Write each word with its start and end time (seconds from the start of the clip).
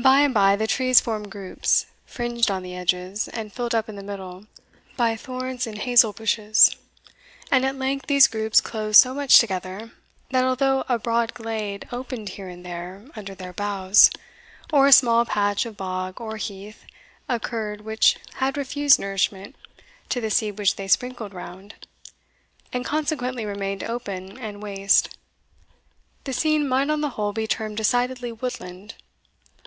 By 0.00 0.20
and 0.20 0.32
by 0.32 0.54
the 0.54 0.68
trees 0.68 1.00
formed 1.00 1.28
groups, 1.28 1.86
fringed 2.06 2.52
on 2.52 2.62
the 2.62 2.76
edges, 2.76 3.26
and 3.26 3.52
filled 3.52 3.74
up 3.74 3.88
in 3.88 3.96
the 3.96 4.02
middle, 4.04 4.46
by 4.96 5.16
thorns 5.16 5.66
and 5.66 5.76
hazel 5.76 6.12
bushes; 6.12 6.76
and 7.50 7.64
at 7.66 7.74
length 7.74 8.06
these 8.06 8.28
groups 8.28 8.60
closed 8.60 9.00
so 9.00 9.12
much 9.12 9.40
together, 9.40 9.90
that 10.30 10.44
although 10.44 10.84
a 10.88 11.00
broad 11.00 11.34
glade 11.34 11.88
opened 11.90 12.28
here 12.28 12.48
and 12.48 12.64
there 12.64 13.06
under 13.16 13.34
their 13.34 13.52
boughs, 13.52 14.08
or 14.72 14.86
a 14.86 14.92
small 14.92 15.24
patch 15.24 15.66
of 15.66 15.76
bog 15.76 16.20
or 16.20 16.36
heath 16.36 16.84
occurred 17.28 17.80
which 17.80 18.18
had 18.34 18.56
refused 18.56 19.00
nourishment 19.00 19.56
to 20.10 20.20
the 20.20 20.30
seed 20.30 20.56
which 20.60 20.76
they 20.76 20.86
sprinkled 20.86 21.34
round, 21.34 21.74
and 22.72 22.84
consequently 22.84 23.44
remained 23.44 23.82
open 23.82 24.38
and 24.38 24.62
waste, 24.62 25.18
the 26.22 26.32
scene 26.32 26.68
might 26.68 26.88
on 26.88 27.00
the 27.00 27.10
whole 27.16 27.32
be 27.32 27.48
termed 27.48 27.76
decidedly 27.76 28.30
woodland. 28.30 28.94